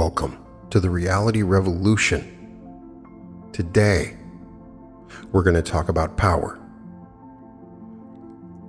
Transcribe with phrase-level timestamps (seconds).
[0.00, 3.50] Welcome to the Reality Revolution.
[3.52, 4.16] Today,
[5.30, 6.58] we're going to talk about power.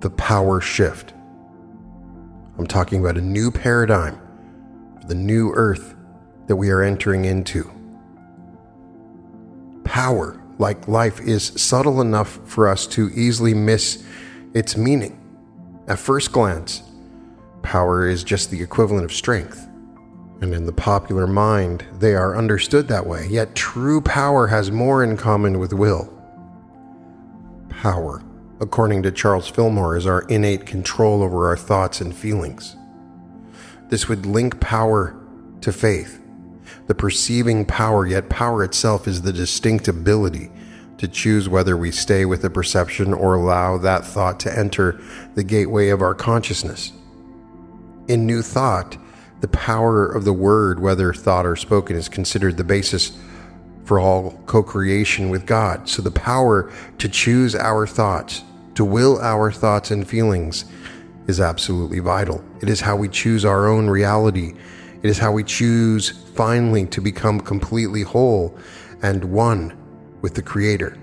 [0.00, 1.14] The power shift.
[2.58, 4.20] I'm talking about a new paradigm
[5.06, 5.94] the new earth
[6.48, 7.64] that we are entering into.
[9.84, 14.04] Power, like life, is subtle enough for us to easily miss
[14.52, 15.18] its meaning.
[15.88, 16.82] At first glance,
[17.62, 19.66] power is just the equivalent of strength.
[20.42, 23.28] And in the popular mind, they are understood that way.
[23.30, 26.12] Yet true power has more in common with will.
[27.68, 28.24] Power,
[28.60, 32.74] according to Charles Fillmore, is our innate control over our thoughts and feelings.
[33.88, 35.16] This would link power
[35.60, 36.20] to faith,
[36.88, 40.50] the perceiving power, yet power itself is the distinct ability
[40.98, 45.00] to choose whether we stay with a perception or allow that thought to enter
[45.36, 46.90] the gateway of our consciousness.
[48.08, 48.96] In New Thought,
[49.42, 53.18] the power of the word, whether thought or spoken, is considered the basis
[53.84, 55.88] for all co creation with God.
[55.88, 58.44] So the power to choose our thoughts,
[58.76, 60.64] to will our thoughts and feelings,
[61.26, 62.42] is absolutely vital.
[62.60, 64.54] It is how we choose our own reality.
[65.02, 68.56] It is how we choose finally to become completely whole
[69.02, 69.76] and one
[70.20, 70.96] with the Creator.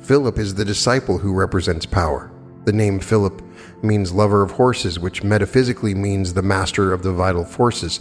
[0.00, 2.30] Philip is the disciple who represents power.
[2.64, 3.42] The name Philip
[3.82, 8.00] means lover of horses, which metaphysically means the master of the vital forces.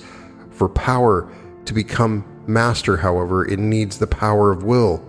[0.51, 1.31] For power
[1.65, 5.03] to become master, however, it needs the power of will,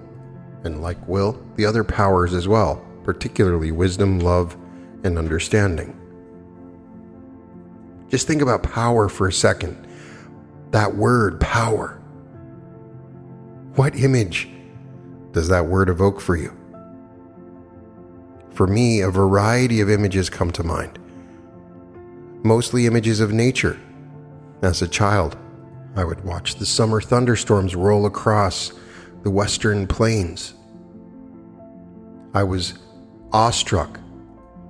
[0.65, 4.57] and like will, the other powers as well, particularly wisdom, love,
[5.05, 5.99] and understanding.
[8.09, 9.87] Just think about power for a second.
[10.71, 12.01] That word, power.
[13.75, 14.51] What image
[15.33, 16.57] does that word evoke for you?
[18.55, 20.99] For me, a variety of images come to mind.
[22.43, 23.81] Mostly images of nature.
[24.63, 25.37] As a child,
[25.97, 28.73] I would watch the summer thunderstorms roll across
[29.23, 30.55] the western plains.
[32.35, 32.75] I was
[33.33, 34.01] awestruck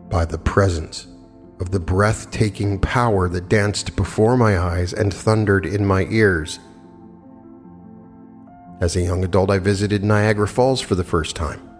[0.08, 1.06] by the presence
[1.60, 6.58] of the breathtaking power that danced before my eyes and thundered in my ears.
[8.80, 11.71] As a young adult, I visited Niagara Falls for the first time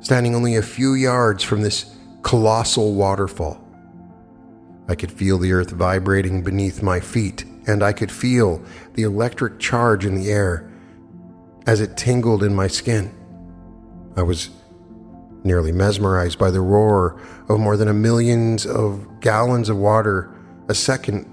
[0.00, 3.62] standing only a few yards from this colossal waterfall.
[4.88, 8.62] I could feel the earth vibrating beneath my feet, and I could feel
[8.94, 10.70] the electric charge in the air
[11.66, 13.14] as it tingled in my skin.
[14.16, 14.50] I was
[15.44, 20.34] nearly mesmerized by the roar of more than a millions of gallons of water
[20.68, 21.26] a second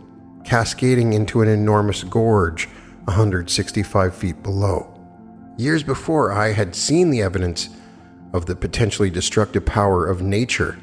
[0.43, 2.67] cascading into an enormous gorge
[3.05, 4.91] 165 feet below.
[5.57, 7.69] Years before, I had seen the evidence
[8.33, 10.73] of the potentially destructive power of nature.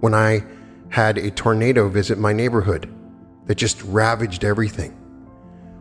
[0.00, 0.44] When I
[0.90, 2.92] had a tornado visit my neighborhood
[3.46, 4.96] that just ravaged everything.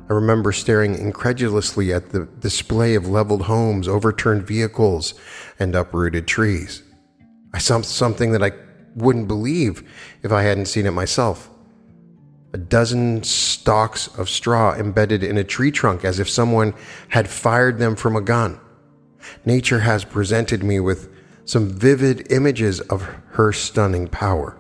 [0.10, 5.14] I remember staring incredulously at the display of leveled homes, overturned vehicles,
[5.60, 6.84] and uprooted trees.
[7.54, 8.52] I saw something that I
[8.96, 9.84] wouldn't believe
[10.24, 11.50] if I hadn't seen it myself.
[12.54, 16.74] A dozen stalks of straw embedded in a tree trunk as if someone
[17.10, 18.60] had fired them from a gun
[19.46, 21.10] nature has presented me with
[21.46, 23.02] some vivid images of
[23.32, 24.58] her stunning power.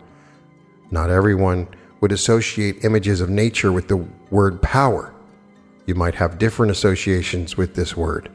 [0.91, 1.67] Not everyone
[2.01, 5.13] would associate images of nature with the word power.
[5.85, 8.29] You might have different associations with this word,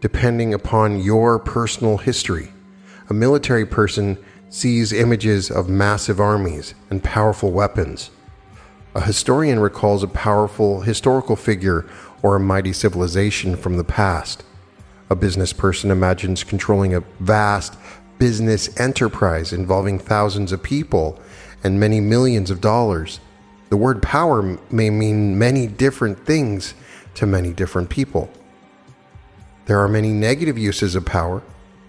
[0.00, 2.52] depending upon your personal history.
[3.08, 8.10] A military person sees images of massive armies and powerful weapons.
[8.94, 11.84] A historian recalls a powerful historical figure
[12.22, 14.42] or a mighty civilization from the past.
[15.08, 17.76] A business person imagines controlling a vast
[18.18, 21.20] business enterprise involving thousands of people
[21.62, 23.20] and many millions of dollars.
[23.68, 26.74] The word power may mean many different things
[27.14, 28.30] to many different people.
[29.66, 31.42] There are many negative uses of power.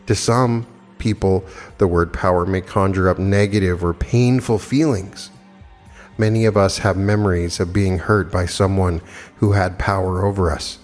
[0.08, 0.68] To some
[0.98, 1.46] people,
[1.78, 5.30] the word power may conjure up negative or painful feelings.
[6.18, 9.02] Many of us have memories of being hurt by someone
[9.36, 10.80] who had power over us.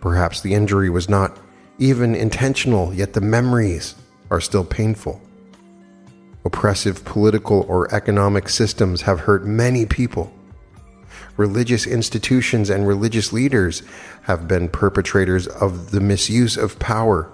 [0.00, 1.38] Perhaps the injury was not
[1.78, 3.94] even intentional, yet the memories
[4.30, 5.20] are still painful.
[6.44, 10.32] Oppressive political or economic systems have hurt many people.
[11.36, 13.82] Religious institutions and religious leaders
[14.22, 17.30] have been perpetrators of the misuse of power.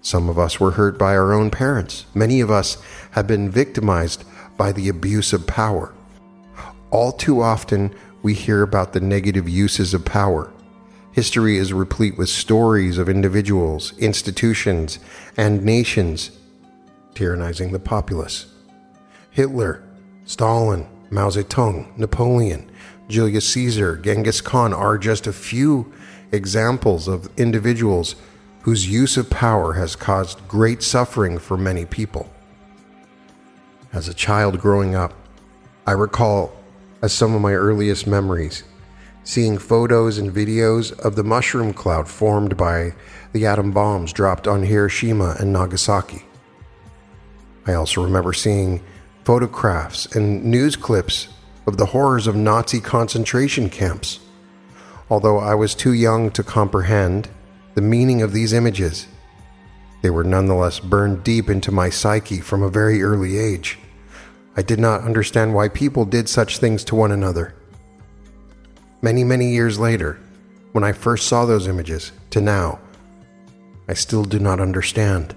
[0.00, 2.06] Some of us were hurt by our own parents.
[2.14, 2.78] Many of us
[3.12, 4.24] have been victimized
[4.56, 5.94] by the abuse of power.
[6.90, 10.52] All too often, we hear about the negative uses of power
[11.12, 14.98] History is replete with stories of individuals, institutions,
[15.36, 16.30] and nations
[17.14, 18.46] tyrannizing the populace.
[19.30, 19.82] Hitler,
[20.24, 22.70] Stalin, Mao Zedong, Napoleon,
[23.08, 25.92] Julius Caesar, Genghis Khan are just a few
[26.32, 28.16] examples of individuals
[28.62, 32.32] whose use of power has caused great suffering for many people.
[33.92, 35.12] As a child growing up,
[35.86, 36.56] I recall
[37.02, 38.62] as some of my earliest memories
[39.24, 42.92] seeing photos and videos of the mushroom cloud formed by
[43.32, 46.24] the atom bombs dropped on Hiroshima and Nagasaki.
[47.66, 48.82] I also remember seeing
[49.24, 51.28] photographs and news clips
[51.66, 54.18] of the horrors of Nazi concentration camps.
[55.08, 57.28] Although I was too young to comprehend
[57.74, 59.06] the meaning of these images,
[60.02, 63.78] they were nonetheless burned deep into my psyche from a very early age.
[64.56, 67.54] I did not understand why people did such things to one another.
[69.04, 70.20] Many, many years later,
[70.70, 72.78] when I first saw those images, to now,
[73.88, 75.34] I still do not understand.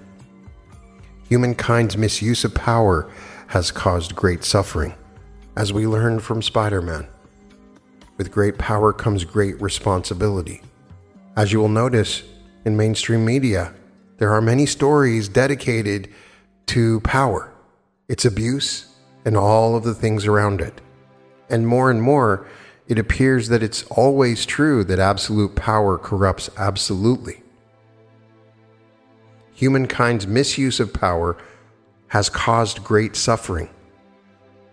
[1.28, 3.10] Humankind's misuse of power
[3.48, 4.94] has caused great suffering,
[5.56, 7.08] as we learned from Spider Man.
[8.16, 10.62] With great power comes great responsibility.
[11.36, 12.22] As you will notice
[12.64, 13.74] in mainstream media,
[14.18, 16.08] there are many stories dedicated
[16.66, 17.52] to power,
[18.08, 20.80] its abuse, and all of the things around it.
[21.50, 22.46] And more and more,
[22.88, 27.42] it appears that it's always true that absolute power corrupts absolutely.
[29.54, 31.36] Humankind's misuse of power
[32.08, 33.70] has caused great suffering.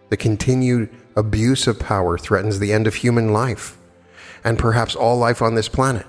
[0.10, 3.78] The continued abuse of power threatens the end of human life
[4.44, 6.06] and perhaps all life on this planet.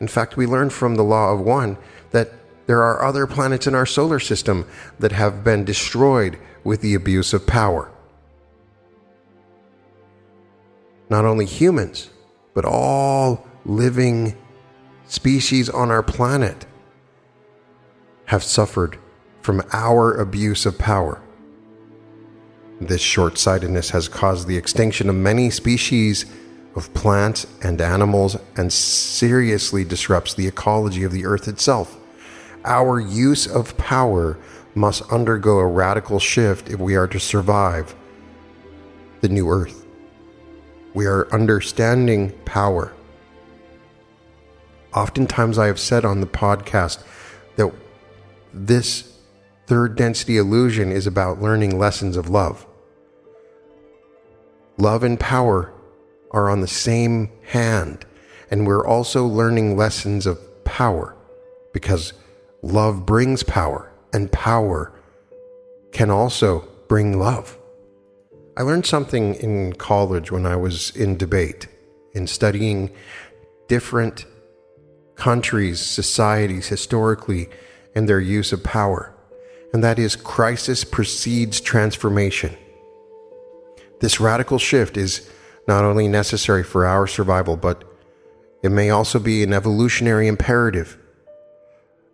[0.00, 1.76] In fact, we learn from the law of one
[2.12, 2.32] that
[2.66, 4.66] there are other planets in our solar system
[4.98, 7.90] that have been destroyed with the abuse of power.
[11.08, 12.10] Not only humans,
[12.54, 14.36] but all living
[15.06, 16.66] species on our planet
[18.26, 18.98] have suffered
[19.42, 21.20] from our abuse of power.
[22.80, 26.24] This short sightedness has caused the extinction of many species
[26.74, 31.96] of plants and animals and seriously disrupts the ecology of the earth itself.
[32.64, 34.38] Our use of power
[34.74, 37.94] must undergo a radical shift if we are to survive
[39.20, 39.83] the new earth.
[40.94, 42.92] We are understanding power.
[44.94, 47.02] Oftentimes, I have said on the podcast
[47.56, 47.72] that
[48.52, 49.18] this
[49.66, 52.64] third density illusion is about learning lessons of love.
[54.78, 55.72] Love and power
[56.30, 58.06] are on the same hand,
[58.50, 61.16] and we're also learning lessons of power
[61.72, 62.12] because
[62.62, 64.92] love brings power, and power
[65.90, 67.58] can also bring love.
[68.56, 71.66] I learned something in college when I was in debate,
[72.12, 72.92] in studying
[73.66, 74.26] different
[75.16, 77.48] countries, societies historically,
[77.96, 79.12] and their use of power.
[79.72, 82.56] And that is crisis precedes transformation.
[84.00, 85.28] This radical shift is
[85.66, 87.82] not only necessary for our survival, but
[88.62, 90.96] it may also be an evolutionary imperative,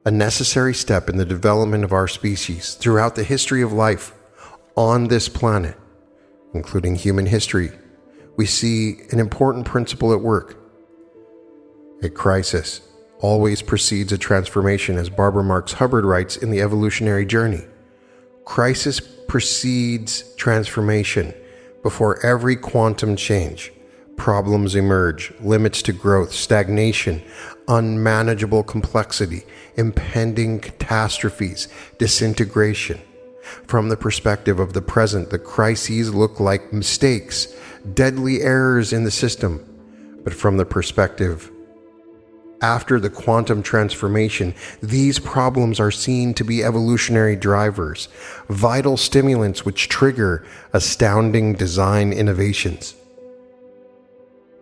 [0.06, 4.14] a necessary step in the development of our species throughout the history of life
[4.74, 5.76] on this planet
[6.54, 7.70] including human history,
[8.36, 10.56] we see an important principle at work.
[12.02, 12.80] A crisis
[13.18, 17.62] always precedes a transformation, as Barbara Marx Hubbard writes in The Evolutionary Journey.
[18.44, 21.34] Crisis precedes transformation
[21.82, 23.72] before every quantum change.
[24.16, 27.22] Problems emerge, limits to growth, stagnation,
[27.68, 29.42] unmanageable complexity,
[29.76, 33.00] impending catastrophes, disintegration.
[33.66, 37.54] From the perspective of the present, the crises look like mistakes,
[37.94, 39.64] deadly errors in the system.
[40.24, 41.50] But from the perspective
[42.62, 48.08] after the quantum transformation, these problems are seen to be evolutionary drivers,
[48.48, 52.94] vital stimulants which trigger astounding design innovations.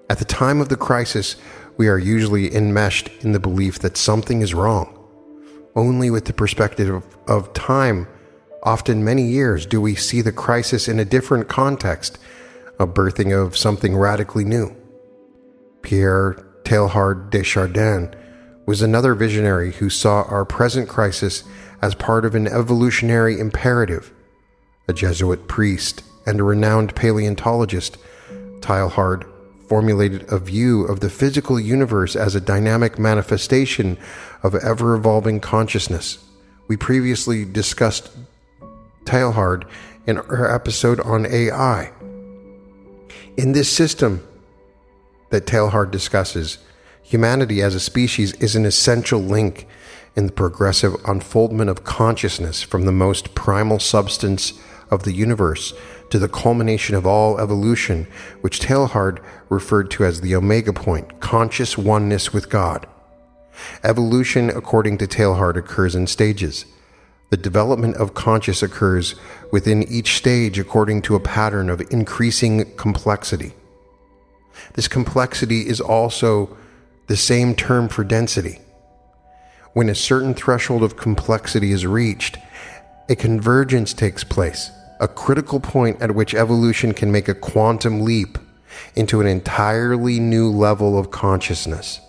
[0.09, 1.37] At the time of the crisis,
[1.77, 4.95] we are usually enmeshed in the belief that something is wrong.
[5.75, 8.09] Only with the perspective of, time
[8.69, 12.19] Often, many years, do we see the crisis in a different context,
[12.79, 14.77] a birthing of something radically new.
[15.81, 16.35] Pierre
[16.65, 18.15] Teilhard de Chardin
[18.67, 21.45] was another visionary who saw our present crisis
[21.81, 24.13] as part of an evolutionary imperative.
[24.87, 27.97] A Jesuit priest and a renowned paleontologist,
[28.61, 29.25] Teilhard
[29.67, 33.97] formulated a view of the physical universe as a dynamic manifestation
[34.43, 36.19] of ever evolving consciousness.
[36.69, 38.11] We previously discussed
[39.09, 39.65] Teilhard
[40.07, 41.91] in her episode on AI.
[43.39, 44.23] In this system
[45.31, 46.59] that Teilhard discusses,
[47.03, 49.67] humanity as a species is an essential link
[50.15, 54.53] in the progressive unfoldment of consciousness from the most primal substance
[54.91, 55.73] of the universe
[56.11, 58.07] to the culmination of all evolution,
[58.43, 62.87] which Teilhard referred to as the omega point, conscious oneness with God.
[63.83, 66.67] Evolution, according to Teilhard, occurs in stages.
[67.31, 69.15] The development of conscious occurs
[69.53, 73.53] within each stage according to a pattern of increasing complexity.
[74.75, 76.57] This complexity is also
[77.07, 78.61] the same term for density.
[79.75, 82.39] When a certain threshold of complexity is reached,
[83.11, 88.39] a convergence takes place, a critical point at which evolution can make a quantum leap
[88.95, 92.01] into an entirely new level of consciousness.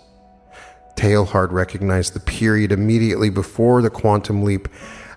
[0.95, 4.67] Teilhard recognized the period immediately before the quantum leap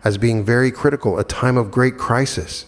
[0.05, 2.67] as being very critical, a time of great crisis.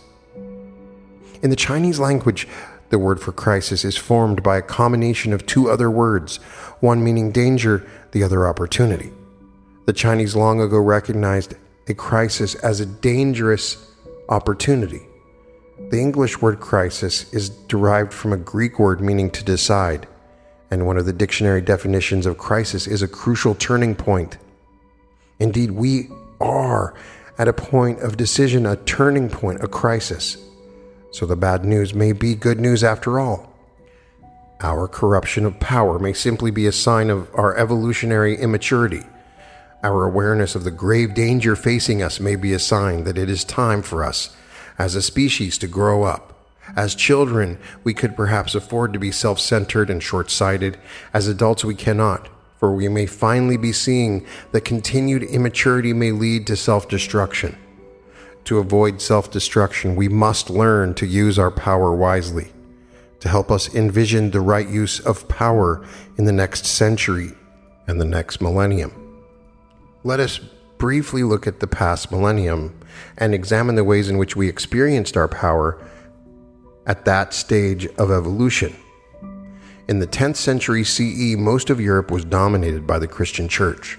[1.42, 2.46] In the Chinese language,
[2.90, 6.36] the word for crisis is formed by a combination of two other words,
[6.80, 9.10] one meaning danger, the other opportunity.
[9.86, 11.54] The Chinese long ago recognized
[11.88, 13.90] a crisis as a dangerous
[14.28, 15.02] opportunity.
[15.90, 20.06] The English word crisis is derived from a Greek word meaning to decide,
[20.70, 24.38] and one of the dictionary definitions of crisis is a crucial turning point.
[25.40, 26.08] Indeed, we
[26.40, 26.94] are
[27.38, 30.36] at a point of decision, a turning point, a crisis.
[31.10, 33.52] So the bad news may be good news after all.
[34.60, 39.02] Our corruption of power may simply be a sign of our evolutionary immaturity.
[39.82, 43.44] Our awareness of the grave danger facing us may be a sign that it is
[43.44, 44.34] time for us,
[44.78, 46.30] as a species, to grow up.
[46.76, 50.78] As children, we could perhaps afford to be self centered and short sighted.
[51.12, 52.28] As adults, we cannot
[52.64, 57.54] for we may finally be seeing that continued immaturity may lead to self destruction.
[58.44, 62.52] To avoid self destruction, we must learn to use our power wisely,
[63.20, 67.32] to help us envision the right use of power in the next century
[67.86, 68.92] and the next millennium.
[70.02, 70.40] Let us
[70.78, 72.80] briefly look at the past millennium
[73.18, 75.78] and examine the ways in which we experienced our power
[76.86, 78.74] at that stage of evolution.
[79.86, 83.98] In the 10th century CE, most of Europe was dominated by the Christian church.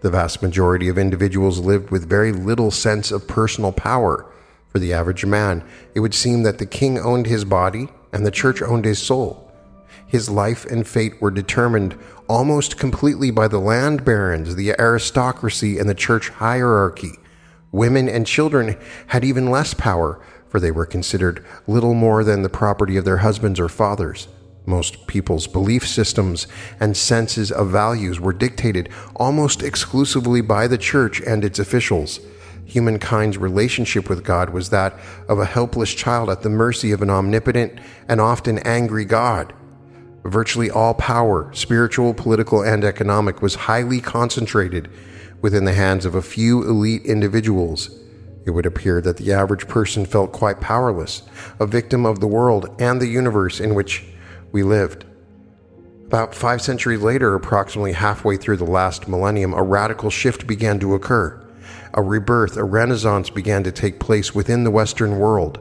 [0.00, 4.24] The vast majority of individuals lived with very little sense of personal power.
[4.68, 8.30] For the average man, it would seem that the king owned his body and the
[8.30, 9.52] church owned his soul.
[10.06, 15.90] His life and fate were determined almost completely by the land barons, the aristocracy, and
[15.90, 17.18] the church hierarchy.
[17.70, 20.18] Women and children had even less power,
[20.48, 24.28] for they were considered little more than the property of their husbands or fathers.
[24.68, 26.46] Most people's belief systems
[26.78, 32.20] and senses of values were dictated almost exclusively by the church and its officials.
[32.66, 34.92] Humankind's relationship with God was that
[35.26, 39.54] of a helpless child at the mercy of an omnipotent and often angry God.
[40.24, 44.90] Virtually all power, spiritual, political, and economic, was highly concentrated
[45.40, 47.88] within the hands of a few elite individuals.
[48.44, 51.22] It would appear that the average person felt quite powerless,
[51.58, 54.04] a victim of the world and the universe in which
[54.52, 55.04] we lived.
[56.06, 60.94] About five centuries later, approximately halfway through the last millennium, a radical shift began to
[60.94, 61.44] occur.
[61.94, 65.58] A rebirth, a renaissance began to take place within the Western world.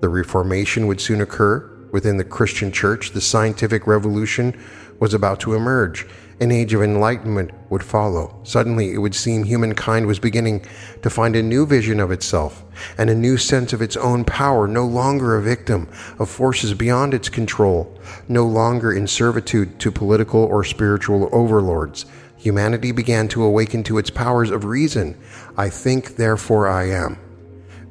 [0.00, 3.12] The Reformation would soon occur within the Christian church.
[3.12, 4.58] The scientific revolution
[4.98, 6.06] was about to emerge,
[6.40, 8.40] an age of enlightenment would follow.
[8.44, 10.64] Suddenly, it would seem humankind was beginning
[11.02, 12.64] to find a new vision of itself
[12.96, 17.12] and a new sense of its own power, no longer a victim of forces beyond
[17.12, 22.06] its control, no longer in servitude to political or spiritual overlords.
[22.38, 25.18] Humanity began to awaken to its powers of reason.
[25.58, 27.18] I think, therefore I am.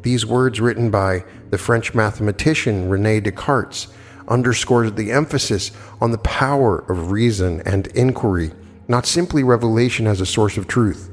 [0.02, 3.88] These words, written by the French mathematician Rene Descartes,
[4.28, 8.52] underscores the emphasis on the power of reason and inquiry,
[8.88, 11.10] not simply revelation as a source of truth.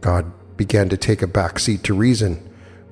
[0.00, 2.42] God began to take a backseat to reason.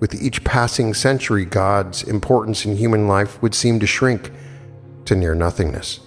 [0.00, 4.30] With each passing century, God's importance in human life would seem to shrink
[5.06, 6.00] to near nothingness.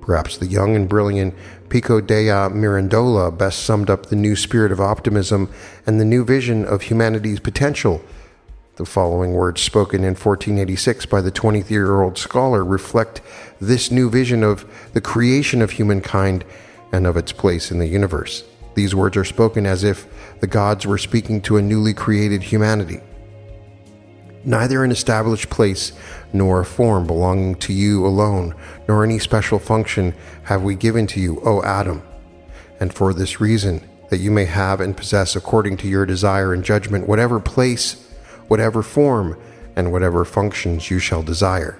[0.00, 1.34] Perhaps the young and brilliant
[1.68, 5.50] Pico della Mirandola best summed up the new spirit of optimism
[5.86, 8.02] and the new vision of humanity's potential
[8.78, 13.20] the following words, spoken in 1486 by the 20 year old scholar, reflect
[13.60, 16.44] this new vision of the creation of humankind
[16.92, 18.44] and of its place in the universe.
[18.74, 20.06] These words are spoken as if
[20.40, 23.00] the gods were speaking to a newly created humanity.
[24.44, 25.92] Neither an established place
[26.32, 28.54] nor a form belonging to you alone,
[28.86, 32.00] nor any special function have we given to you, O Adam.
[32.78, 36.64] And for this reason, that you may have and possess according to your desire and
[36.64, 38.07] judgment whatever place
[38.48, 39.38] whatever form
[39.76, 41.78] and whatever functions you shall desire.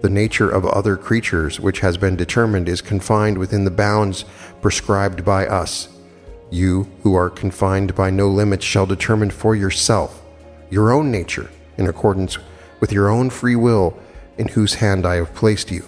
[0.00, 4.24] The nature of other creatures, which has been determined, is confined within the bounds
[4.60, 5.88] prescribed by us.
[6.50, 10.22] You, who are confined by no limits, shall determine for yourself
[10.70, 12.38] your own nature in accordance
[12.80, 13.98] with your own free will
[14.36, 15.86] in whose hand I have placed you.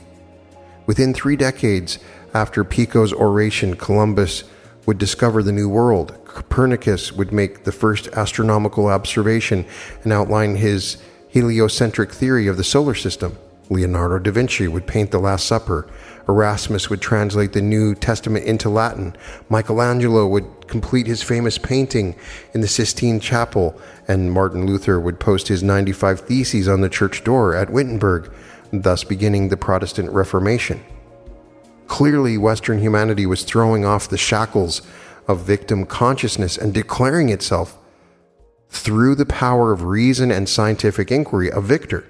[0.86, 1.98] Within three decades
[2.32, 4.44] after Pico's oration, Columbus
[4.86, 6.16] would discover the New World.
[6.36, 9.64] Copernicus would make the first astronomical observation
[10.04, 10.98] and outline his
[11.30, 13.38] heliocentric theory of the solar system.
[13.70, 15.88] Leonardo da Vinci would paint the Last Supper.
[16.28, 19.16] Erasmus would translate the New Testament into Latin.
[19.48, 22.14] Michelangelo would complete his famous painting
[22.52, 23.80] in the Sistine Chapel.
[24.06, 28.30] And Martin Luther would post his 95 Theses on the church door at Wittenberg,
[28.74, 30.84] thus beginning the Protestant Reformation.
[31.86, 34.82] Clearly, Western humanity was throwing off the shackles
[35.26, 37.78] of victim consciousness and declaring itself,
[38.68, 42.04] through the power of reason and scientific inquiry, a victor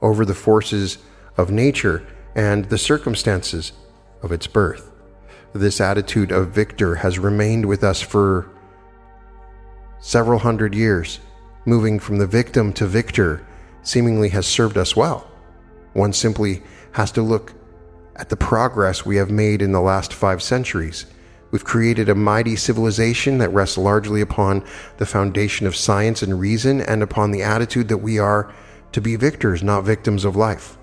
[0.00, 0.98] over the forces
[1.36, 3.72] of nature and the circumstances
[4.22, 4.90] of its birth.
[5.52, 8.50] This attitude of victor has remained with us for
[10.00, 11.20] several hundred years.
[11.64, 13.46] Moving from the victim to victor
[13.82, 15.30] seemingly has served us well.
[15.92, 17.52] One simply has to look
[18.16, 21.06] at the progress we have made in the last five centuries.
[21.52, 24.64] We've created a mighty civilization that rests largely upon
[24.96, 28.50] the foundation of science and reason and upon the attitude that we are
[28.92, 30.78] to be victors, not victims of life.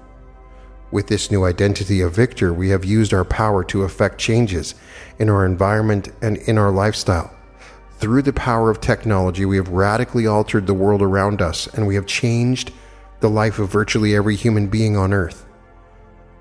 [0.91, 4.75] With this new identity of victor, we have used our power to effect changes
[5.17, 7.33] in our environment and in our lifestyle.
[7.97, 11.95] Through the power of technology, we have radically altered the world around us and we
[11.95, 12.71] have changed
[13.21, 15.47] the life of virtually every human being on earth.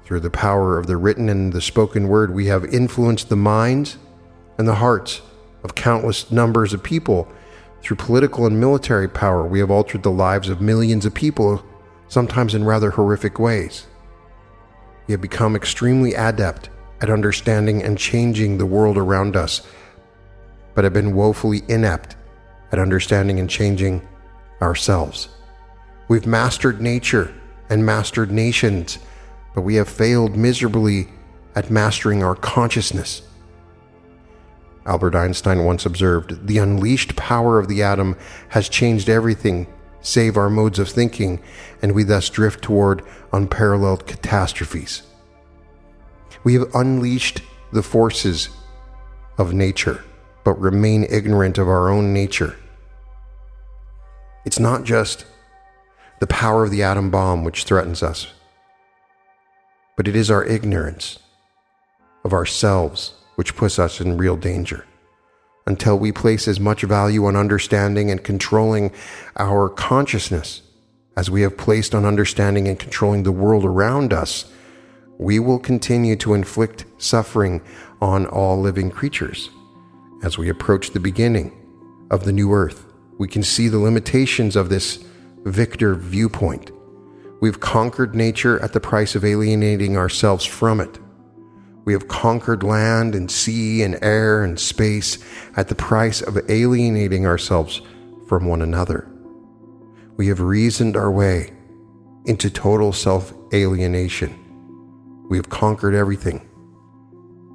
[0.04, 3.96] Through the power of the written and the spoken word, we have influenced the minds
[4.58, 5.22] and the hearts
[5.62, 7.28] of countless numbers of people.
[7.80, 11.64] Through political and military power, we have altered the lives of millions of people,
[12.08, 13.86] sometimes in rather horrific ways.
[15.06, 19.62] We have become extremely adept at understanding and changing the world around us,
[20.74, 22.16] but have been woefully inept
[22.72, 24.06] at understanding and changing
[24.60, 25.28] ourselves.
[26.08, 27.32] We've mastered nature
[27.70, 28.98] and mastered nations
[29.58, 31.08] but we have failed miserably
[31.56, 33.22] at mastering our consciousness.
[34.88, 38.16] Albert Einstein once observed The unleashed power of the atom
[38.48, 39.66] has changed everything
[40.00, 41.40] save our modes of thinking,
[41.82, 45.02] and we thus drift toward unparalleled catastrophes.
[46.44, 48.48] We have unleashed the forces
[49.36, 50.02] of nature,
[50.44, 52.56] but remain ignorant of our own nature.
[54.46, 55.26] It's not just
[56.20, 58.28] the power of the atom bomb which threatens us
[59.98, 61.18] but it is our ignorance
[62.24, 64.84] of ourselves which puts us in real danger.
[65.64, 68.90] Until we place as much value on understanding and controlling
[69.36, 70.62] our consciousness
[71.16, 74.50] as we have placed on understanding and controlling the world around us,
[75.18, 77.62] we will continue to inflict suffering
[78.00, 79.50] on all living creatures.
[80.24, 81.52] As we approach the beginning
[82.10, 82.86] of the new earth,
[83.18, 85.04] we can see the limitations of this
[85.44, 86.72] victor viewpoint
[87.40, 90.98] We've conquered nature at the price of alienating ourselves from it.
[91.88, 95.16] We have conquered land and sea and air and space
[95.56, 97.80] at the price of alienating ourselves
[98.26, 99.08] from one another.
[100.18, 101.50] We have reasoned our way
[102.26, 104.38] into total self alienation.
[105.30, 106.46] We have conquered everything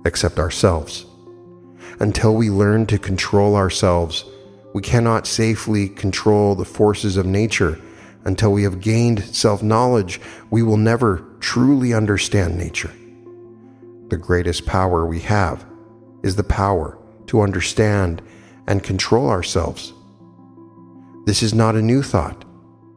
[0.04, 1.06] except ourselves.
[2.00, 4.26] Until we learn to control ourselves,
[4.74, 7.80] we cannot safely control the forces of nature
[8.26, 10.20] until we have gained self knowledge,
[10.50, 12.90] we will never truly understand nature.
[14.14, 15.66] The greatest power we have
[16.22, 18.22] is the power to understand
[18.68, 19.92] and control ourselves.
[21.26, 22.46] This is not a new thought.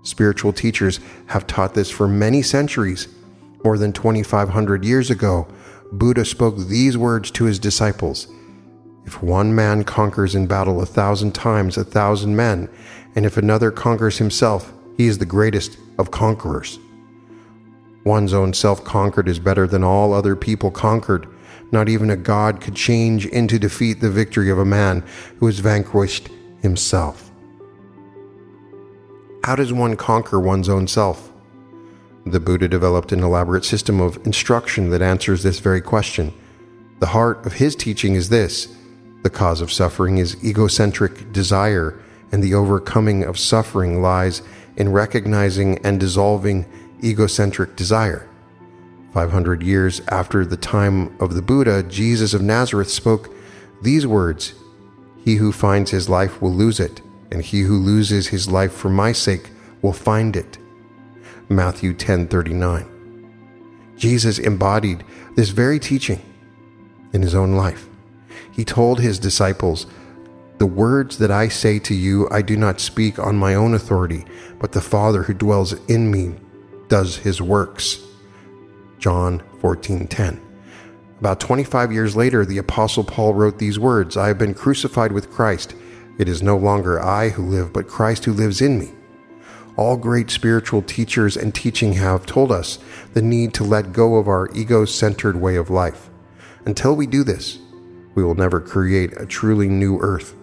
[0.02, 3.08] Spiritual teachers have taught this for many centuries.
[3.64, 5.48] More than 2,500 years ago,
[5.90, 8.28] Buddha spoke these words to his disciples
[9.06, 12.68] If one man conquers in battle a thousand times a thousand men,
[13.14, 16.78] and if another conquers himself, he is the greatest of conquerors.
[18.06, 21.26] One's own self conquered is better than all other people conquered.
[21.72, 25.02] Not even a god could change into defeat the victory of a man
[25.38, 26.28] who has vanquished
[26.62, 27.32] himself.
[29.42, 31.32] How does one conquer one's own self?
[32.24, 36.32] The Buddha developed an elaborate system of instruction that answers this very question.
[37.00, 38.72] The heart of his teaching is this
[39.24, 44.42] the cause of suffering is egocentric desire, and the overcoming of suffering lies
[44.76, 46.66] in recognizing and dissolving
[47.02, 48.28] egocentric desire.
[49.12, 53.34] 500 years after the time of the Buddha, Jesus of Nazareth spoke
[53.82, 54.54] these words
[55.24, 58.90] He who finds his life will lose it, and he who loses his life for
[58.90, 59.50] my sake
[59.82, 60.58] will find it.
[61.48, 62.86] Matthew 10:39.
[63.96, 65.04] Jesus embodied
[65.34, 66.20] this very teaching
[67.12, 67.88] in his own life.
[68.50, 69.86] He told his disciples,
[70.58, 74.24] The words that I say to you, I do not speak on my own authority,
[74.58, 76.34] but the Father who dwells in me
[76.88, 78.00] does his works.
[78.98, 80.40] John 14:10.
[81.20, 85.30] About 25 years later, the apostle Paul wrote these words, I have been crucified with
[85.30, 85.74] Christ.
[86.18, 88.92] It is no longer I who live, but Christ who lives in me.
[89.76, 92.78] All great spiritual teachers and teaching have told us
[93.12, 96.08] the need to let go of our ego-centered way of life.
[96.64, 97.58] Until we do this,
[98.14, 100.34] we will never create a truly new earth.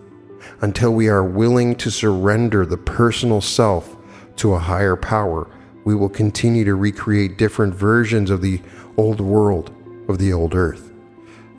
[0.62, 3.96] Until we are willing to surrender the personal self
[4.38, 5.48] to a higher power,
[5.84, 8.62] we will continue to recreate different versions of the
[8.98, 9.72] old world,
[10.08, 10.92] of the old earth.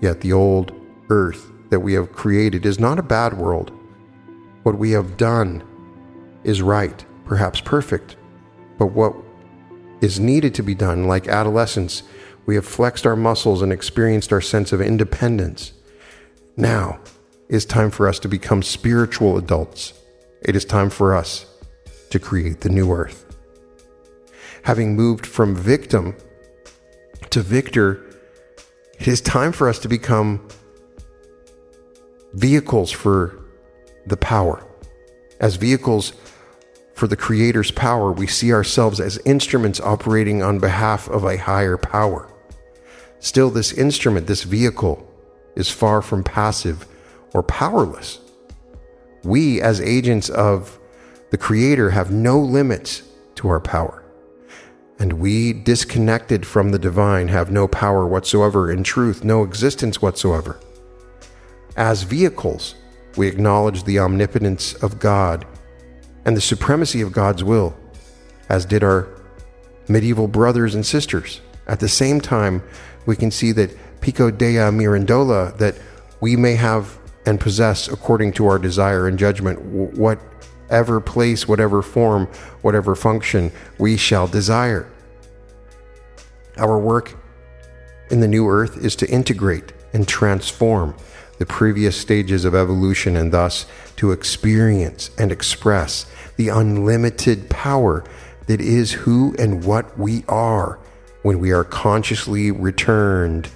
[0.00, 0.72] Yet the old
[1.10, 3.72] earth that we have created is not a bad world.
[4.62, 5.62] What we have done
[6.44, 8.16] is right, perhaps perfect,
[8.78, 9.14] but what
[10.00, 12.02] is needed to be done, like adolescence,
[12.46, 15.72] we have flexed our muscles and experienced our sense of independence.
[16.56, 17.00] Now
[17.48, 19.94] is time for us to become spiritual adults.
[20.42, 21.46] It is time for us
[22.10, 23.23] to create the new earth.
[24.64, 26.16] Having moved from victim
[27.30, 28.02] to victor,
[28.98, 30.48] it is time for us to become
[32.32, 33.44] vehicles for
[34.06, 34.66] the power.
[35.38, 36.14] As vehicles
[36.94, 41.76] for the Creator's power, we see ourselves as instruments operating on behalf of a higher
[41.76, 42.32] power.
[43.18, 45.06] Still, this instrument, this vehicle,
[45.56, 46.86] is far from passive
[47.34, 48.20] or powerless.
[49.24, 50.78] We, as agents of
[51.30, 53.02] the Creator, have no limits
[53.34, 54.03] to our power.
[54.98, 60.58] And we, disconnected from the divine, have no power whatsoever, in truth, no existence whatsoever.
[61.76, 62.76] As vehicles,
[63.16, 65.46] we acknowledge the omnipotence of God
[66.24, 67.76] and the supremacy of God's will,
[68.48, 69.08] as did our
[69.88, 71.40] medieval brothers and sisters.
[71.66, 72.62] At the same time,
[73.06, 75.76] we can see that Pico della Mirandola, that
[76.20, 79.58] we may have and possess according to our desire and judgment,
[80.74, 82.26] whatever place, whatever form,
[82.62, 84.90] whatever function we shall desire.
[86.56, 87.16] Our work
[88.10, 90.96] in the new earth is to integrate and transform
[91.38, 93.66] the previous stages of evolution and thus
[93.98, 96.06] to experience and express
[96.38, 98.02] the unlimited power
[98.48, 100.80] that is who and what we are
[101.22, 103.48] when we are consciously returned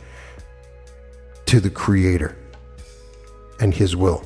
[1.46, 2.36] to the Creator
[3.58, 4.22] and His will.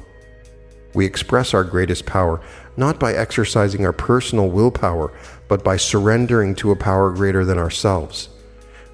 [0.95, 2.43] We express our greatest power
[2.77, 5.13] not by exercising our personal willpower,
[5.49, 8.29] but by surrendering to a power greater than ourselves.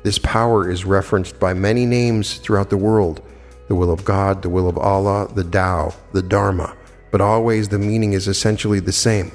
[0.03, 3.23] This power is referenced by many names throughout the world
[3.69, 6.75] the will of God, the will of Allah, the Tao, the Dharma,
[7.11, 9.31] but always the meaning is essentially the same.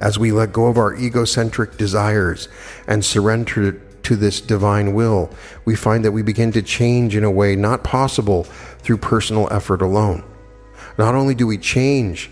[0.00, 2.48] As we let go of our egocentric desires
[2.86, 5.28] and surrender to this divine will,
[5.64, 8.44] we find that we begin to change in a way not possible
[8.78, 10.22] through personal effort alone.
[10.96, 12.30] Not only do we change,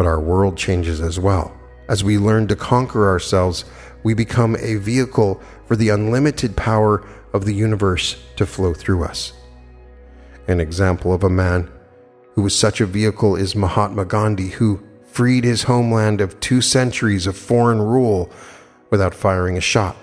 [0.00, 1.54] but our world changes as well.
[1.90, 3.66] As we learn to conquer ourselves,
[4.02, 9.34] we become a vehicle for the unlimited power of the universe to flow through us.
[10.48, 11.70] An example of a man
[12.32, 17.26] who was such a vehicle is Mahatma Gandhi, who freed his homeland of two centuries
[17.26, 18.32] of foreign rule
[18.88, 19.98] without firing a shot.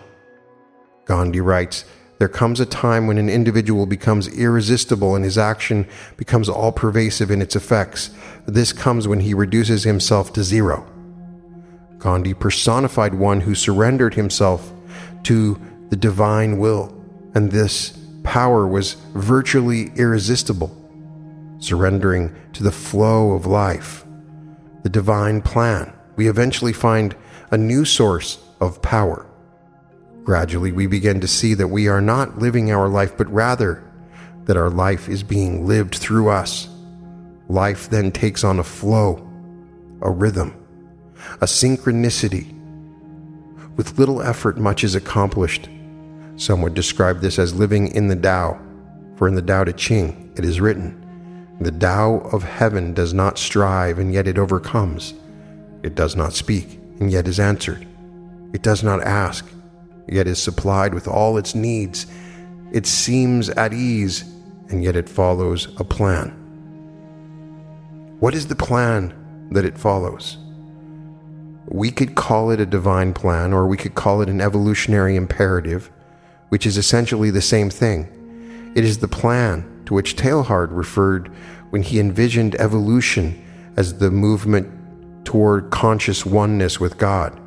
[1.06, 1.86] Gandhi writes,
[2.20, 7.30] There comes a time when an individual becomes irresistible and his action becomes all pervasive
[7.30, 8.10] in its effects.
[8.46, 10.88] This comes when he reduces himself to zero.
[12.00, 14.72] Gandhi personified one who surrendered himself
[15.24, 16.94] to the divine will,
[17.36, 20.76] and this power was virtually irresistible,
[21.60, 24.06] surrendering to the flow of life
[24.88, 27.14] the divine plan, we eventually find
[27.52, 29.27] a new source of power.
[30.28, 33.82] Gradually, we begin to see that we are not living our life, but rather
[34.44, 36.68] that our life is being lived through us.
[37.48, 39.26] Life then takes on a flow,
[40.02, 40.54] a rhythm,
[41.36, 42.54] a synchronicity.
[43.78, 45.70] With little effort, much is accomplished.
[46.36, 48.60] Some would describe this as living in the Tao,
[49.16, 53.38] for in the Tao Te Ching it is written, the Tao of heaven does not
[53.38, 55.14] strive, and yet it overcomes.
[55.84, 57.88] It does not speak, and yet is answered.
[58.52, 59.50] It does not ask,
[60.08, 62.08] yet is supplied with all its needs.
[62.72, 64.24] It seems at ease,
[64.70, 66.30] and yet it follows a plan.
[68.20, 69.14] What is the plan
[69.52, 70.38] that it follows?
[71.70, 75.92] We could call it a divine plan, or we could call it an evolutionary imperative,
[76.50, 78.72] which is essentially the same thing.
[78.76, 81.32] It is the plan to which Teilhard referred
[81.70, 83.44] when he envisioned evolution
[83.76, 87.40] as the movement toward conscious oneness with God.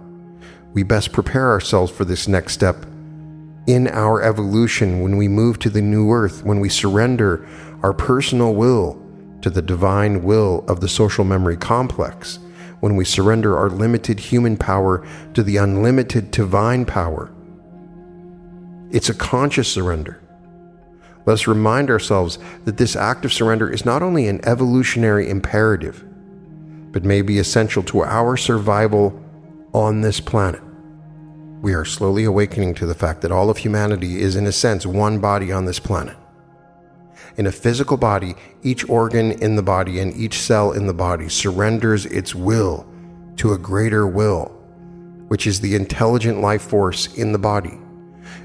[0.72, 2.86] We best prepare ourselves for this next step
[3.66, 7.46] in our evolution when we move to the new earth, when we surrender
[7.82, 9.00] our personal will
[9.42, 12.38] to the divine will of the social memory complex
[12.80, 17.30] when we surrender our limited human power to the unlimited divine power.
[18.90, 20.20] It's a conscious surrender.
[21.26, 26.04] Let us remind ourselves that this act of surrender is not only an evolutionary imperative,
[26.90, 29.22] but may be essential to our survival
[29.72, 30.62] on this planet.
[31.62, 34.86] We are slowly awakening to the fact that all of humanity is, in a sense,
[34.86, 36.16] one body on this planet.
[37.36, 41.28] In a physical body, each organ in the body and each cell in the body
[41.28, 42.86] surrenders its will
[43.36, 44.46] to a greater will,
[45.28, 47.78] which is the intelligent life force in the body.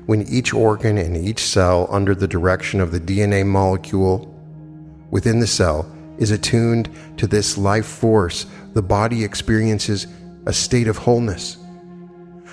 [0.05, 4.31] When each organ and each cell, under the direction of the DNA molecule
[5.09, 10.07] within the cell, is attuned to this life force, the body experiences
[10.45, 11.58] a state of wholeness.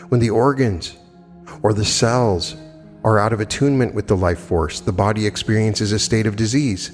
[0.08, 0.96] When the organs
[1.62, 2.56] or the cells
[3.04, 6.92] are out of attunement with the life force, the body experiences a state of disease.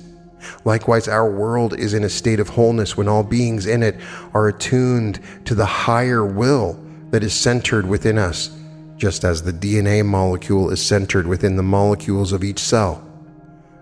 [0.65, 3.97] Likewise, our world is in a state of wholeness when all beings in it
[4.35, 6.79] are attuned to the higher will
[7.11, 8.51] that is centered within us,
[8.97, 13.08] just as the DNA molecule is centered within the molecules of each cell.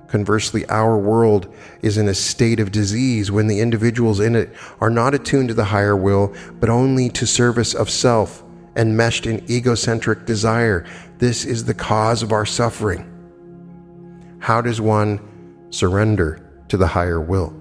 [0.09, 4.91] Conversely, our world is in a state of disease when the individuals in it are
[4.91, 8.45] not attuned to the higher will, but only to service of self
[8.77, 10.85] and meshed in egocentric desire.
[11.19, 13.13] This is the cause of our suffering.
[14.39, 15.21] How does one
[15.71, 17.53] surrender to the higher will?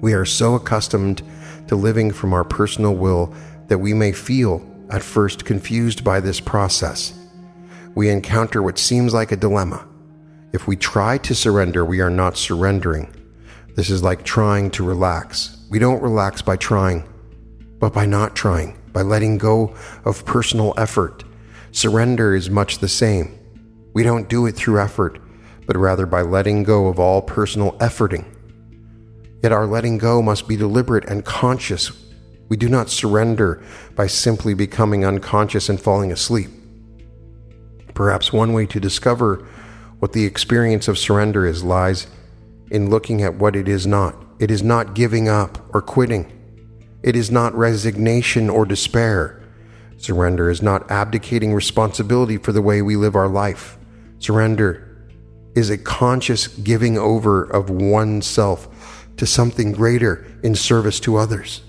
[0.00, 1.22] We are so accustomed
[1.68, 3.34] to living from our personal will
[3.68, 7.14] that we may feel at first confused by this process.
[7.94, 9.86] We encounter what seems like a dilemma
[10.52, 13.14] if we try to surrender, we are not surrendering.
[13.74, 15.56] This is like trying to relax.
[15.70, 17.04] We don't relax by trying,
[17.78, 21.24] but by not trying, by letting go of personal effort.
[21.70, 23.38] Surrender is much the same.
[23.92, 25.20] We don't do it through effort,
[25.66, 28.24] but rather by letting go of all personal efforting.
[29.42, 31.92] Yet our letting go must be deliberate and conscious.
[32.48, 33.62] We do not surrender
[33.94, 36.50] by simply becoming unconscious and falling asleep.
[37.94, 39.46] Perhaps one way to discover
[39.98, 42.06] what the experience of surrender is lies
[42.70, 44.16] in looking at what it is not.
[44.38, 46.32] It is not giving up or quitting.
[47.02, 49.42] It is not resignation or despair.
[49.96, 53.78] Surrender is not abdicating responsibility for the way we live our life.
[54.18, 54.84] Surrender
[55.54, 61.62] is a conscious giving over of oneself to something greater in service to others.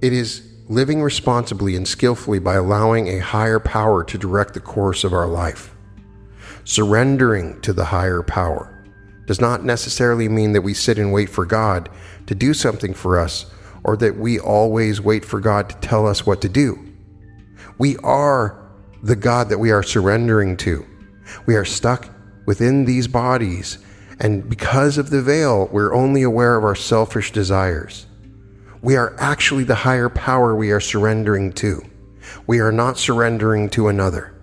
[0.00, 5.02] It is living responsibly and skillfully by allowing a higher power to direct the course
[5.02, 5.75] of our life.
[6.68, 8.84] Surrendering to the higher power
[9.26, 11.88] does not necessarily mean that we sit and wait for God
[12.26, 13.46] to do something for us
[13.84, 16.76] or that we always wait for God to tell us what to do.
[17.78, 18.68] We are
[19.00, 20.84] the God that we are surrendering to.
[21.46, 22.08] We are stuck
[22.46, 23.78] within these bodies,
[24.18, 28.06] and because of the veil, we're only aware of our selfish desires.
[28.82, 31.80] We are actually the higher power we are surrendering to.
[32.48, 34.35] We are not surrendering to another.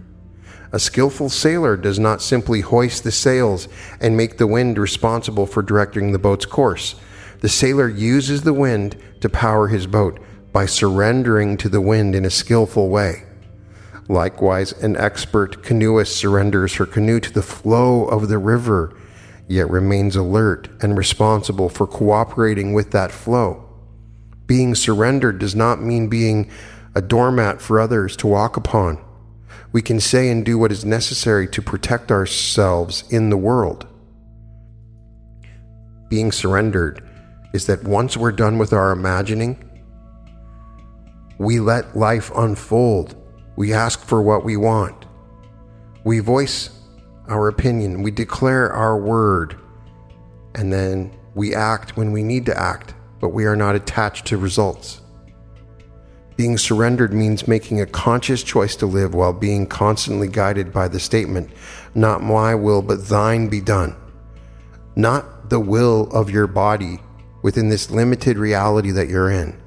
[0.73, 3.67] A skillful sailor does not simply hoist the sails
[4.01, 6.95] and make the wind responsible for directing the boat's course.
[7.41, 10.19] The sailor uses the wind to power his boat
[10.51, 13.23] by surrendering to the wind in a skillful way.
[14.09, 18.97] Likewise, an expert canoeist surrenders her canoe to the flow of the river,
[19.47, 23.69] yet remains alert and responsible for cooperating with that flow.
[24.47, 26.49] Being surrendered does not mean being
[26.95, 28.97] a doormat for others to walk upon
[29.73, 33.87] we can say and do what is necessary to protect ourselves in the world.
[36.09, 37.01] Being surrendered
[37.53, 39.57] is that once we're done with our imagining,
[41.39, 43.15] we let life unfold.
[43.55, 45.05] We ask for what we want.
[46.03, 46.69] We voice
[47.27, 48.03] our opinion.
[48.03, 49.57] We declare our word.
[50.53, 54.37] And then we act when we need to act, but we are not attached to
[54.37, 55.01] results.
[56.35, 60.99] Being surrendered means making a conscious choice to live while being constantly guided by the
[60.99, 61.51] statement,
[61.93, 63.95] Not my will, but thine be done.
[64.95, 66.99] Not the will of your body
[67.43, 69.59] within this limited reality that you're in,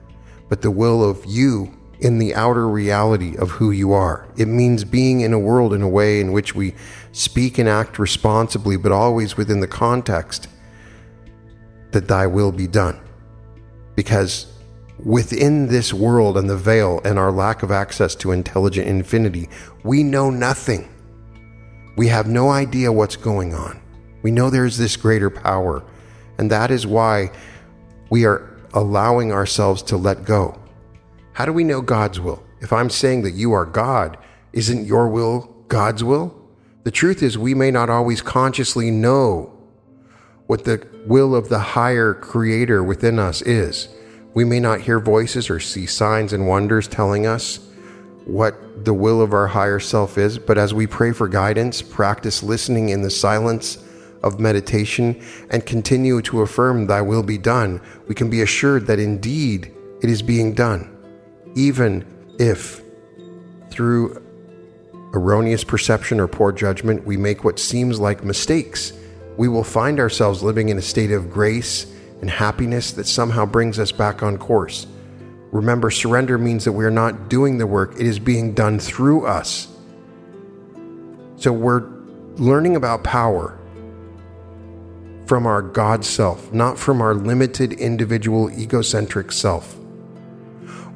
[0.49, 4.27] but the will of you in the outer reality of who you are.
[4.37, 6.75] It means being in a world in a way in which we
[7.13, 10.49] speak and act responsibly, but always within the context
[11.93, 13.01] that thy will be done.
[13.95, 14.47] Because
[15.05, 19.49] within this world and the veil and our lack of access to intelligent infinity,
[19.83, 20.89] we know nothing.
[21.97, 23.81] We have no idea what's going on.
[24.23, 25.85] We know there's this greater power,
[26.39, 27.31] and that is why
[28.11, 30.59] we are allowing ourselves to let go.
[31.33, 32.43] How do we know God's will?
[32.61, 34.19] If I'm saying that you are God,
[34.53, 36.35] isn't your will God's will?
[36.85, 39.53] The truth is, we may not always consciously know
[40.47, 43.89] what the will of the higher creator within us is.
[44.37, 47.59] We may not hear voices or see signs and wonders telling us
[48.27, 52.43] what the will of our higher self is, but as we pray for guidance, practice
[52.43, 53.83] listening in the silence
[54.23, 55.19] of meditation,
[55.49, 59.73] and continue to affirm, Thy will be done, we can be assured that indeed
[60.03, 60.95] it is being done,
[61.55, 62.05] even
[62.39, 62.83] if
[63.71, 64.23] through
[65.15, 68.93] erroneous perception or poor judgment we make what seems like mistakes.
[69.39, 71.87] We will find ourselves living in a state of grace
[72.21, 74.87] and happiness that somehow brings us back on course.
[75.53, 79.27] Remember, surrender means that we are not doing the work, it is being done through
[79.27, 79.69] us.
[81.37, 81.89] So we're
[82.37, 83.59] learning about power
[85.27, 89.77] from our God self, not from our limited individual egocentric self.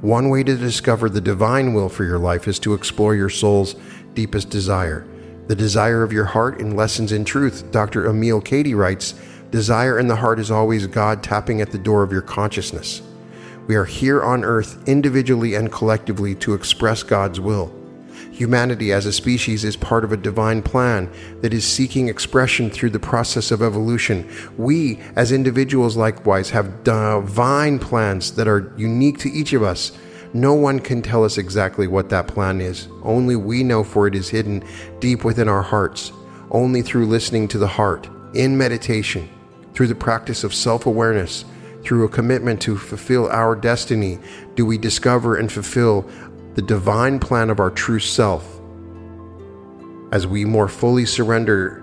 [0.00, 3.74] One way to discover the divine will for your life is to explore your soul's
[4.14, 5.06] deepest desire.
[5.48, 8.06] The desire of your heart in Lessons in Truth, Dr.
[8.06, 9.14] Emilie Cady writes
[9.50, 13.02] Desire in the heart is always God tapping at the door of your consciousness.
[13.66, 17.74] We are here on earth individually and collectively to express God's will.
[18.30, 22.90] Humanity as a species is part of a divine plan that is seeking expression through
[22.90, 24.28] the process of evolution.
[24.56, 29.92] We, as individuals, likewise, have divine plans that are unique to each of us.
[30.32, 32.88] No one can tell us exactly what that plan is.
[33.02, 34.64] Only we know, for it is hidden
[35.00, 36.12] deep within our hearts.
[36.52, 39.28] Only through listening to the heart, in meditation,
[39.74, 41.44] through the practice of self awareness,
[41.82, 44.18] through a commitment to fulfill our destiny,
[44.54, 46.08] do we discover and fulfill
[46.54, 48.60] the divine plan of our true self,
[50.12, 51.80] as we more fully surrender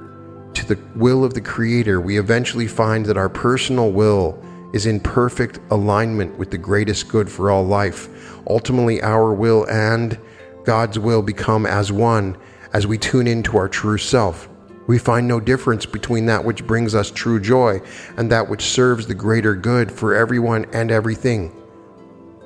[0.54, 5.00] to the will of the Creator, we eventually find that our personal will is in
[5.00, 8.10] perfect alignment with the greatest good for all life.
[8.50, 10.17] Ultimately, our will and
[10.65, 12.38] God's will become as one
[12.73, 14.50] as we tune into our true self.
[14.88, 17.82] We find no difference between that which brings us true joy
[18.15, 21.54] and that which serves the greater good for everyone and everything.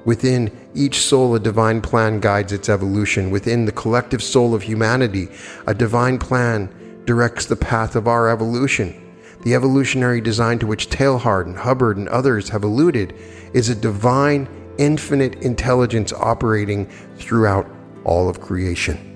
[0.04, 3.30] Within each soul, a divine plan guides its evolution.
[3.30, 5.28] Within the collective soul of humanity,
[5.68, 9.00] a divine plan directs the path of our evolution.
[9.44, 13.14] The evolutionary design to which Teilhard and Hubbard and others have alluded
[13.54, 14.48] is a divine,
[14.80, 17.70] infinite intelligence operating throughout
[18.04, 19.11] all of creation.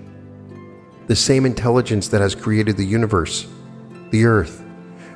[1.07, 3.47] The same intelligence that has created the universe,
[4.09, 4.63] the earth,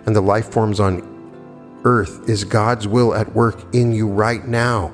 [0.05, 4.91] and the life forms on earth is God's will at work in you right now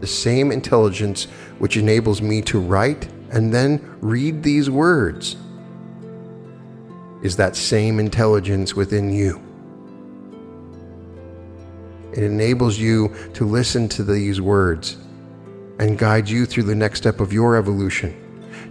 [0.00, 1.24] the same intelligence
[1.58, 5.36] which enables me to write and then read these words
[7.22, 9.42] is that same intelligence within you.
[12.12, 14.96] It enables you to listen to these words
[15.80, 18.27] and guide you through the next step of your evolution.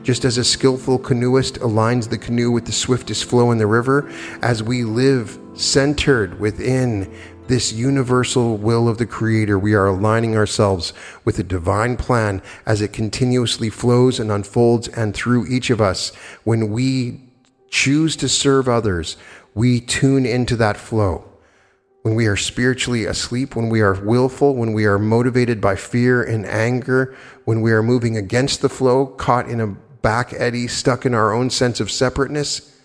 [0.07, 4.09] Just as a skillful canoeist aligns the canoe with the swiftest flow in the river,
[4.41, 7.13] as we live centered within
[7.47, 10.93] this universal will of the Creator, we are aligning ourselves
[11.25, 16.15] with the divine plan as it continuously flows and unfolds and through each of us.
[16.45, 17.19] When we
[17.69, 19.17] choose to serve others,
[19.55, 21.25] we tune into that flow.
[22.03, 26.23] When we are spiritually asleep, when we are willful, when we are motivated by fear
[26.23, 29.75] and anger, when we are moving against the flow, caught in a
[30.07, 32.79] back eddy, stuck in our own sense of separateness,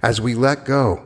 [0.00, 1.04] as we let go,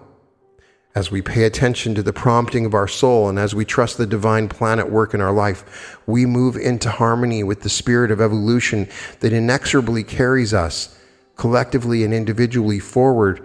[0.94, 4.06] as we pay attention to the prompting of our soul and as we trust the
[4.06, 8.20] divine plan at work in our life, we move into harmony with the spirit of
[8.20, 8.86] evolution
[9.20, 10.94] that inexorably carries us
[11.36, 13.42] collectively and individually forward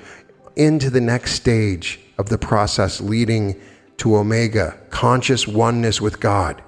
[0.58, 3.56] into the next stage of the process leading
[3.96, 6.62] to Omega, conscious oneness with God.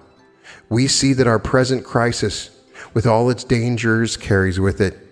[0.70, 2.50] We see that our present crisis,
[2.94, 5.08] with all its dangers, carries with it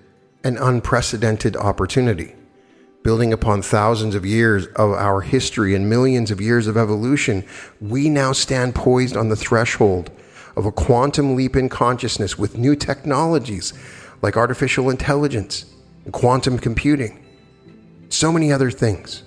[0.48, 2.34] an unprecedented opportunity
[3.04, 7.46] building upon thousands of years of our history and millions of years of evolution,
[7.82, 10.10] we now stand poised on the threshold
[10.56, 13.74] of a quantum leap in consciousness with new technologies
[14.22, 15.66] like artificial intelligence
[16.06, 17.26] and quantum computing,
[18.08, 19.24] so many other things.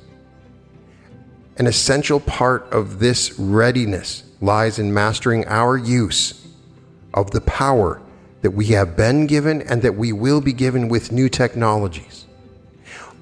[1.59, 6.46] An essential part of this readiness lies in mastering our use
[7.12, 8.00] of the power
[8.42, 12.26] that we have been given and that we will be given with new technologies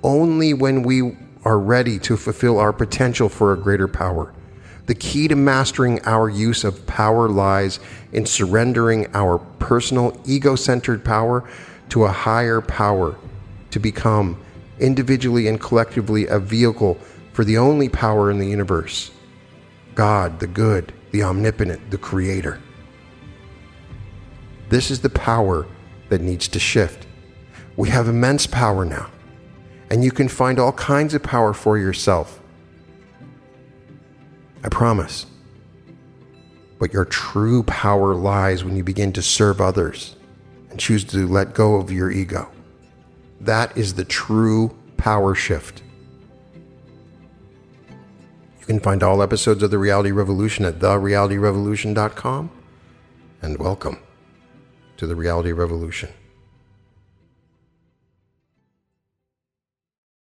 [0.02, 4.32] only when we are ready to fulfill our potential for a greater power.
[4.86, 7.80] The key to mastering our use of power lies
[8.12, 11.48] in surrendering our personal ego centered power
[11.90, 13.16] to a higher power
[13.70, 14.40] to become
[14.78, 16.98] individually and collectively a vehicle
[17.32, 19.10] for the only power in the universe
[19.94, 22.60] God, the good, the omnipotent, the creator.
[24.68, 25.66] This is the power
[26.08, 27.06] that needs to shift.
[27.76, 29.10] We have immense power now
[29.90, 32.40] and you can find all kinds of power for yourself.
[34.62, 35.26] I promise.
[36.78, 40.16] But your true power lies when you begin to serve others
[40.70, 42.50] and choose to let go of your ego.
[43.40, 45.82] That is the true power shift.
[48.60, 52.50] You can find all episodes of The Reality Revolution at therealityrevolution.com.
[53.40, 53.98] And welcome
[54.98, 56.10] to The Reality Revolution.